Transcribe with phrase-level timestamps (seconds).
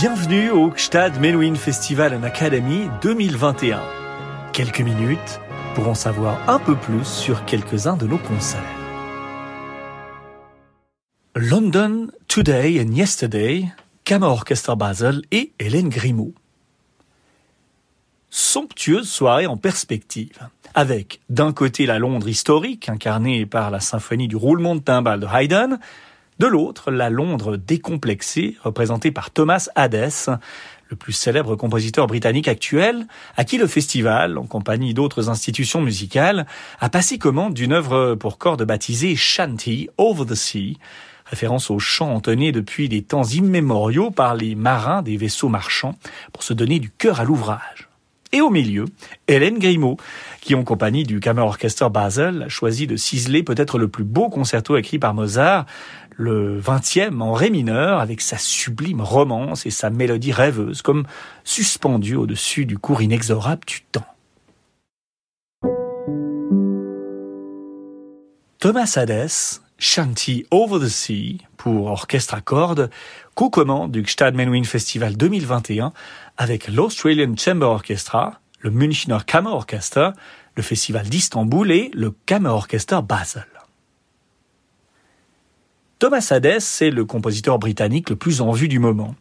[0.00, 3.82] Bienvenue au Gstad Menuhin Festival and Academy 2021.
[4.52, 5.40] Quelques minutes
[5.74, 8.62] pour en savoir un peu plus sur quelques-uns de nos concerts.
[11.34, 13.72] London, Today and Yesterday,
[14.04, 16.32] Kammer Orchestra Basel et Hélène Grimaud.
[18.30, 20.38] Somptueuse soirée en perspective,
[20.76, 25.26] avec d'un côté la Londres historique, incarnée par la symphonie du roulement de timbales de
[25.26, 25.80] Haydn,
[26.38, 30.30] de l'autre, la Londres décomplexée, représentée par Thomas Hadès,
[30.88, 33.06] le plus célèbre compositeur britannique actuel,
[33.36, 36.46] à qui le festival, en compagnie d'autres institutions musicales,
[36.80, 40.78] a passé commande d'une œuvre pour cordes baptisée Shanty Over the Sea,
[41.26, 45.96] référence au chant entonné depuis des temps immémoriaux par les marins des vaisseaux marchands
[46.32, 47.87] pour se donner du cœur à l'ouvrage.
[48.32, 48.84] Et au milieu,
[49.26, 49.96] Hélène Grimaud,
[50.40, 54.76] qui en compagnie du Kammerorchester Basel a choisi de ciseler peut-être le plus beau concerto
[54.76, 55.64] écrit par Mozart,
[56.18, 61.04] le vingtième en ré mineur avec sa sublime romance et sa mélodie rêveuse, comme
[61.44, 64.04] suspendue au-dessus du cours inexorable du temps.
[68.58, 72.90] Thomas Hadès, Shanty Over the Sea, pour orchestre à cordes,
[73.36, 75.92] co-commande du Gstad Menuhin Festival 2021
[76.38, 80.10] avec l'Australian Chamber Orchestra, le Münchner Kammerorchester,
[80.56, 83.44] le Festival d'Istanbul et le Kammerorchester Basel.
[85.98, 89.16] Thomas Hadès est le compositeur britannique le plus en vue du moment.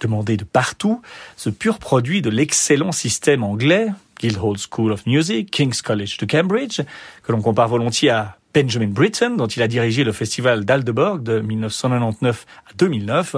[0.00, 1.00] Demandé de partout,
[1.36, 3.88] ce pur produit de l'excellent système anglais,
[4.20, 6.82] Guildhall School of Music, King's College de Cambridge,
[7.22, 11.40] que l'on compare volontiers à Benjamin Britten, dont il a dirigé le festival d'Aldeborg de
[11.40, 13.36] 1999 à 2009,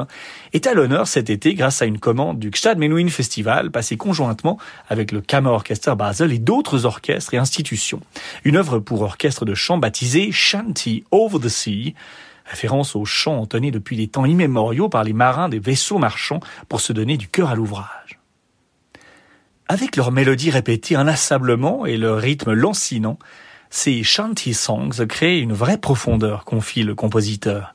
[0.53, 4.59] est à l'honneur cet été grâce à une commande du Gstad Menuhin Festival passée conjointement
[4.91, 8.01] avec le Kammerorchester Basel et d'autres orchestres et institutions.
[8.45, 11.95] Une œuvre pour orchestre de chant baptisée Shanty Over the Sea,
[12.45, 16.83] référence au chant entonné depuis des temps immémoriaux par les marins des vaisseaux marchands pour
[16.83, 18.21] se donner du cœur à l'ouvrage.
[19.67, 23.19] Avec leur mélodie répétée inlassablement et leur rythme lancinant,
[23.77, 27.75] ces shanty songs créent une vraie profondeur, confie le compositeur.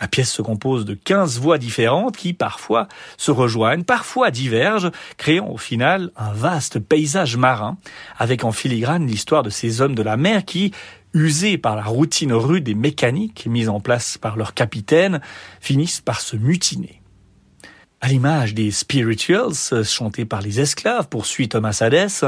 [0.00, 5.50] La pièce se compose de 15 voix différentes qui parfois se rejoignent, parfois divergent, créant
[5.50, 7.76] au final un vaste paysage marin,
[8.16, 10.72] avec en filigrane l'histoire de ces hommes de la mer qui,
[11.12, 15.20] usés par la routine rude et mécanique mise en place par leur capitaine,
[15.60, 17.02] finissent par se mutiner.
[18.00, 22.24] À l'image des spirituals chantés par les esclaves, poursuit Thomas Hadès,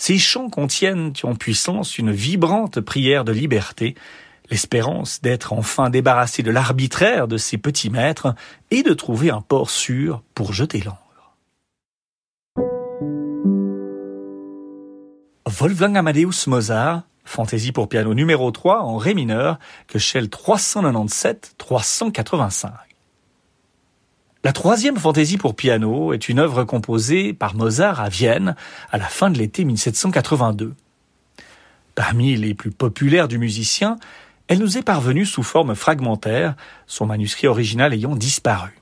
[0.00, 3.94] ces chants contiennent en puissance une vibrante prière de liberté,
[4.50, 8.34] l'espérance d'être enfin débarrassé de l'arbitraire de ses petits maîtres
[8.70, 10.96] et de trouver un port sûr pour jeter l'encre.
[15.46, 22.89] Wolfgang Amadeus Mozart Fantaisie pour piano numéro 3 en Ré mineur, que Shell 397-385.
[24.42, 28.56] La troisième fantaisie pour piano est une œuvre composée par Mozart à Vienne
[28.90, 30.74] à la fin de l'été 1782.
[31.94, 33.98] Parmi les plus populaires du musicien,
[34.48, 36.54] elle nous est parvenue sous forme fragmentaire,
[36.86, 38.80] son manuscrit original ayant disparu.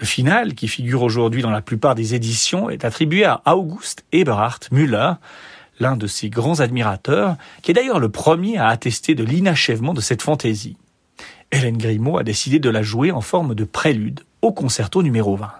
[0.00, 4.58] Le final, qui figure aujourd'hui dans la plupart des éditions, est attribué à August Eberhard
[4.72, 5.12] Müller,
[5.78, 10.00] l'un de ses grands admirateurs, qui est d'ailleurs le premier à attester de l'inachèvement de
[10.00, 10.76] cette fantaisie.
[11.52, 15.50] Hélène Grimaud a décidé de la jouer en forme de prélude au concerto numéro 20.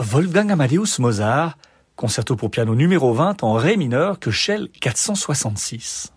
[0.00, 1.56] Wolfgang Amadeus Mozart,
[1.94, 6.12] concerto pour piano numéro 20 en ré mineur que Shell 466.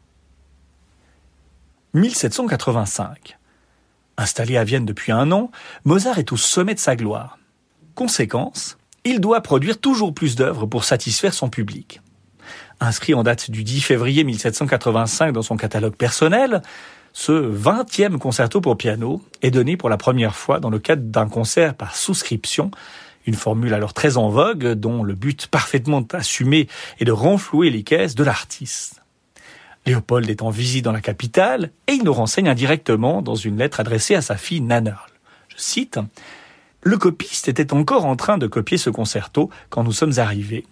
[1.94, 3.38] 1785.
[4.18, 5.52] Installé à Vienne depuis un an,
[5.86, 7.38] Mozart est au sommet de sa gloire.
[7.96, 12.02] Conséquence, il doit produire toujours plus d'œuvres pour satisfaire son public.
[12.80, 16.62] Inscrit en date du 10 février 1785 dans son catalogue personnel,
[17.20, 21.28] ce 20e concerto pour piano est donné pour la première fois dans le cadre d'un
[21.28, 22.72] concert par souscription,
[23.26, 26.70] une formule alors très en vogue dont le but parfaitement assumé
[27.02, 29.02] est de renflouer les caisses de l'artiste.
[29.86, 33.82] Léopold est en visite dans la capitale et il nous renseigne indirectement dans une lettre
[33.82, 35.12] adressée à sa fille Nannerl.
[35.50, 36.00] Je cite
[36.84, 40.66] le copiste était encore en train de copier ce concerto quand nous sommes arrivés.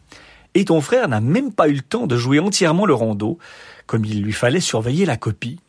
[0.53, 3.37] Et ton frère n'a même pas eu le temps de jouer entièrement le rondeau,
[3.85, 5.59] comme il lui fallait surveiller la copie.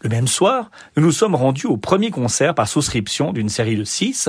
[0.00, 3.84] Le même soir, nous nous sommes rendus au premier concert par souscription d'une série de
[3.84, 4.28] six,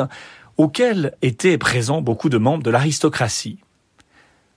[0.58, 3.60] auquel étaient présents beaucoup de membres de l'aristocratie.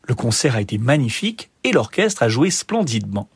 [0.05, 3.29] Le concert a été magnifique et l'orchestre a joué splendidement.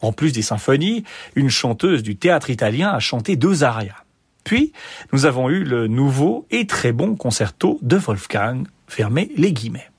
[0.00, 1.04] En plus des symphonies,
[1.34, 4.04] une chanteuse du théâtre italien a chanté deux arias.
[4.44, 4.72] Puis,
[5.12, 9.90] nous avons eu le nouveau et très bon concerto de Wolfgang, fermé les guillemets.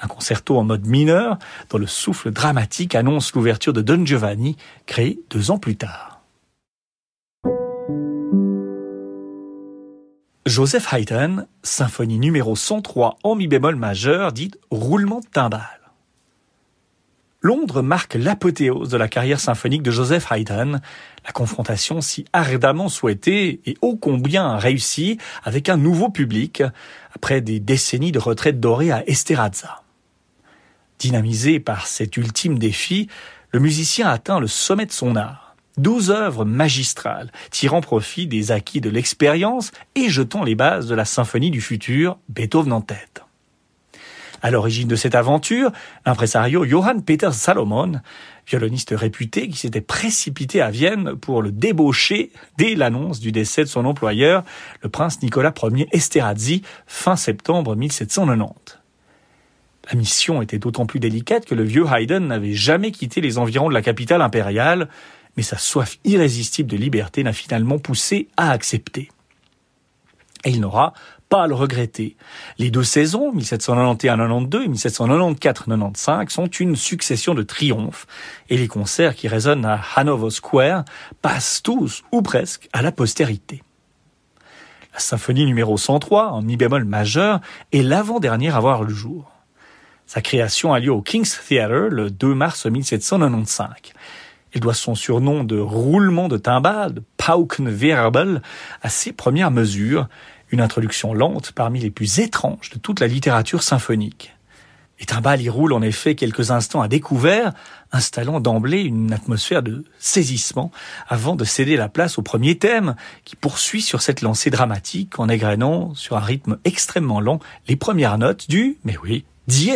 [0.00, 1.38] Un concerto en mode mineur,
[1.70, 4.56] dont le souffle dramatique annonce l'ouverture de Don Giovanni,
[4.86, 6.11] créé deux ans plus tard.
[10.44, 15.92] Joseph Haydn, symphonie numéro 103 en mi bémol majeur, dite roulement de timbales.
[17.40, 20.80] Londres marque l'apothéose de la carrière symphonique de Joseph Haydn,
[21.24, 26.64] la confrontation si ardemment souhaitée et ô combien réussie avec un nouveau public,
[27.14, 29.84] après des décennies de retraite dorée à Esterhaza.
[30.98, 33.06] Dynamisé par cet ultime défi,
[33.52, 35.41] le musicien atteint le sommet de son art.
[35.78, 41.04] Douze œuvres magistrales, tirant profit des acquis de l'expérience et jetant les bases de la
[41.04, 43.22] symphonie du futur, Beethoven en tête.
[44.42, 45.70] À l'origine de cette aventure,
[46.04, 48.00] l'impresario Johann Peter Salomon,
[48.46, 53.68] violoniste réputé qui s'était précipité à Vienne pour le débaucher dès l'annonce du décès de
[53.68, 54.42] son employeur,
[54.82, 58.78] le prince Nicolas Ier Esterhazy, fin septembre 1790.
[59.90, 63.68] La mission était d'autant plus délicate que le vieux Haydn n'avait jamais quitté les environs
[63.68, 64.88] de la capitale impériale,
[65.36, 69.10] mais sa soif irrésistible de liberté n'a finalement poussé à accepter.
[70.44, 70.92] Et il n'aura
[71.28, 72.16] pas à le regretter.
[72.58, 78.06] Les deux saisons, 1791-92 et 1794-95, sont une succession de triomphes,
[78.50, 80.84] et les concerts qui résonnent à Hanover Square
[81.22, 83.62] passent tous, ou presque, à la postérité.
[84.92, 87.40] La symphonie numéro 103, en mi bémol majeur,
[87.72, 89.32] est l'avant-dernière à voir le jour.
[90.06, 93.70] Sa création a lieu au King's Theatre le 2 mars 1795.
[94.52, 98.42] Elle doit son surnom de roulement de timbales, de Paukenwirbel,
[98.82, 100.08] à ses premières mesures,
[100.50, 104.34] une introduction lente parmi les plus étranges de toute la littérature symphonique.
[105.00, 107.52] Les timbales y roulent en effet quelques instants à découvert,
[107.90, 110.70] installant d'emblée une atmosphère de saisissement
[111.08, 112.94] avant de céder la place au premier thème
[113.24, 118.18] qui poursuit sur cette lancée dramatique en égrenant sur un rythme extrêmement lent les premières
[118.18, 119.72] notes du, mais oui, dies.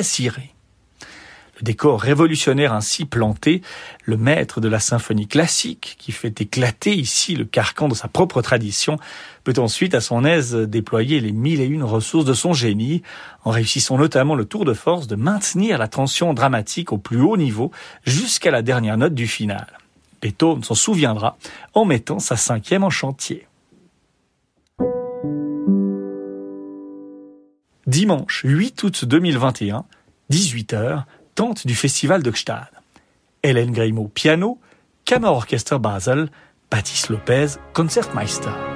[1.58, 3.62] Le décor révolutionnaire ainsi planté,
[4.04, 8.42] le maître de la symphonie classique, qui fait éclater ici le carcan de sa propre
[8.42, 8.98] tradition,
[9.42, 13.02] peut ensuite à son aise déployer les mille et une ressources de son génie,
[13.44, 17.38] en réussissant notamment le tour de force de maintenir la tension dramatique au plus haut
[17.38, 17.70] niveau
[18.04, 19.66] jusqu'à la dernière note du final.
[20.20, 21.38] Beethoven s'en souviendra
[21.72, 23.46] en mettant sa cinquième en chantier.
[27.86, 29.84] Dimanche 8 août 2021,
[30.30, 31.04] 18h,
[31.36, 32.70] tente du festival de Gstad.
[33.42, 34.58] Hélène Grimaud, piano,
[35.04, 36.30] Kammerorchester Basel,
[36.70, 38.75] Baptiste Lopez, Concertmeister.